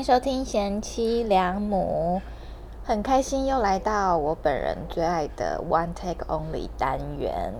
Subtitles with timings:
[0.00, 2.22] 迎收听贤妻良母，
[2.82, 7.52] 很开心又来到我本人最爱的 One Take Only 单元。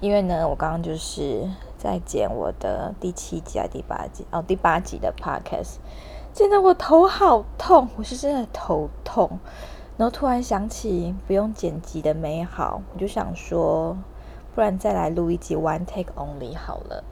[0.00, 5.74] 因为呢，我刚刚就是在剪我的第七集啊第八集哦，第八集的 Podcast，
[6.32, 9.38] 剪得我头好痛，我是真的头痛。
[9.98, 13.94] 然后突然想起不用剪辑的美好，我就想说，
[14.54, 17.04] 不然再来录一集 One Take Only 好了。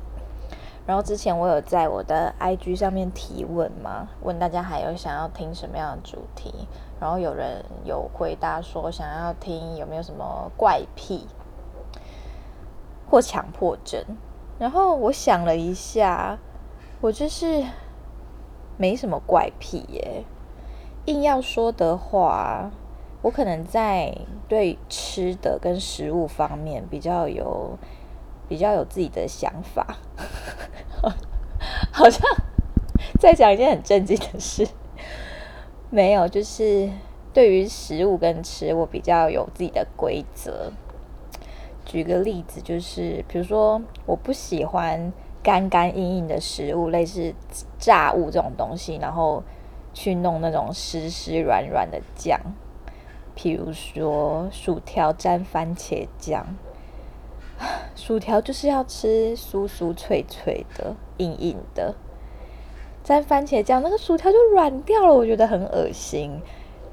[0.84, 6.52] 然后之前我有在我的 IG 上面提问嘛，问大家还有想要听什么样的主题，
[6.98, 11.28] 然后有人有回答说想要听有没有什么怪癖
[13.08, 14.04] 或强迫症，
[14.58, 16.36] 然后我想了一下，
[17.00, 17.64] 我就是
[18.76, 20.24] 没什么怪癖耶，
[21.04, 22.72] 硬要说的话，
[23.22, 27.78] 我可能在对吃的跟食物方面比较有。
[28.48, 29.96] 比较有自己的想法，
[31.92, 32.20] 好像
[33.20, 34.66] 在讲一件很正经的事。
[35.90, 36.90] 没有，就是
[37.34, 40.72] 对于食物跟吃，我比较有自己的规则。
[41.84, 47.34] 举个例子，就是比如说，我不喜欢干干硬硬的食物，类似
[47.78, 49.42] 炸物这种东西，然后
[49.92, 52.40] 去弄那种湿湿软软的酱，
[53.36, 56.46] 譬如说薯条沾番茄酱。
[57.94, 61.94] 薯条就是要吃酥酥脆脆的、硬硬的，
[63.04, 66.40] 沾番茄酱，那个薯条就软掉了，我觉得很恶心。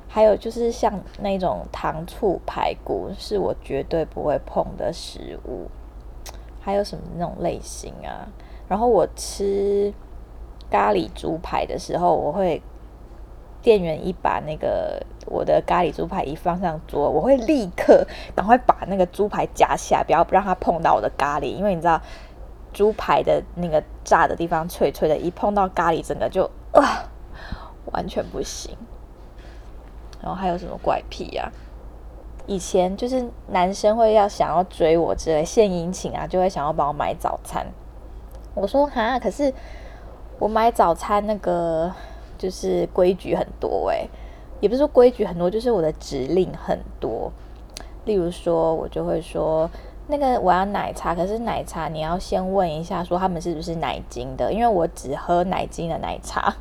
[0.07, 5.69] 还有就是像那种糖醋排骨，是我绝对不会碰的食物。
[6.59, 8.27] 还有什么那种类型啊？
[8.67, 9.93] 然后我吃
[10.69, 12.61] 咖喱猪排的时候，我会。
[13.61, 22.01] 店员一把那个我的咖喱猪排一放上桌，我会立刻赶快把那个猪排夹起来，不要让它碰到我的咖喱，因为你知道
[22.71, 27.09] 猪排的那个炸的地方脆脆的，一碰到咖喱，整个就啊
[27.91, 28.77] 完全不行。
[30.21, 31.51] 然后还有什么怪癖呀？
[32.47, 37.67] 以前就是男生会要想要追我之类献殷勤啊，就会想要帮我买早餐。
[38.55, 39.53] 我说哈，可是
[40.39, 41.91] 我买早餐那个。
[42.39, 44.09] 就是规矩很多诶，
[44.61, 47.31] 也不是说规矩很多，就是我的指令很多。
[48.05, 49.69] 例如说，我就会说
[50.07, 56.55] 那个我要奶茶，可是奶茶你要先问一下，说他们是不是奶精的，因为我只喝奶精的奶茶。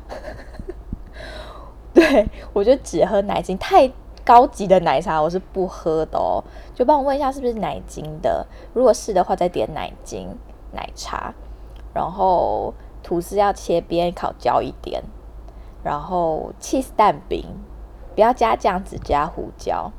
[1.91, 3.89] 对我就只喝奶精，太
[4.23, 6.43] 高级的奶茶我是不喝的哦。
[6.75, 10.27] 就帮我问一下是不是奶精的，如果是的话，再点奶精
[10.73, 11.33] 奶茶。
[11.91, 15.01] 然后吐司要切边，烤焦一点。
[15.81, 17.45] 然后 cheese 蛋饼，
[18.15, 19.91] 不要加酱，只加胡椒。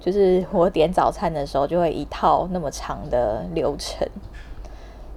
[0.00, 4.06] 就是我点早餐的时候，就会一套那么长的流程。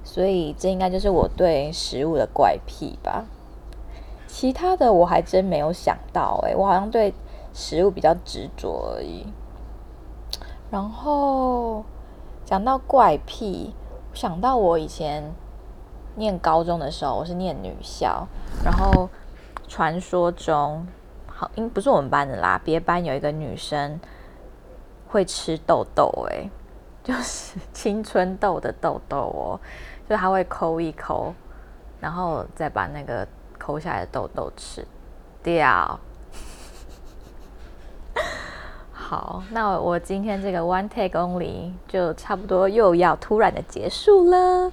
[0.04, 3.26] 所以这应该就是我对食物的怪癖吧。
[4.28, 7.14] 其他的我还真没有想到，诶，我好像对
[7.54, 9.26] 食物比较执着而已。
[10.70, 11.84] 然后
[12.46, 13.74] 讲到怪癖，
[14.14, 15.34] 想到我以前
[16.16, 18.28] 念高中的时候，我是念女校，
[18.64, 19.10] 然后。
[19.68, 20.88] 传说中，
[21.28, 24.00] 好，因不是我们班的啦，别班有一个女生
[25.08, 26.50] 会吃痘痘，哎，
[27.04, 29.60] 就是青春痘的痘痘哦，
[30.10, 31.34] 就她会抠一抠，
[32.00, 33.28] 然后再把那个
[33.60, 34.86] 抠下来的痘痘吃
[35.44, 36.00] 掉。
[38.92, 44.72] 好，那我今天这个 one take only 就差不多又要突然的结束了。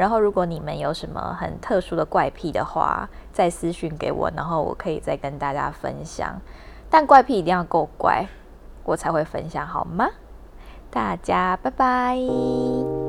[0.00, 6.40] 然后，如果你们有什么很特殊的怪癖的话，再私讯给我，然后我可以再跟大家分享。
[6.88, 8.26] 但怪癖一定要够怪，
[8.84, 10.08] 我才会分享，好吗？
[10.90, 12.99] 大家拜拜。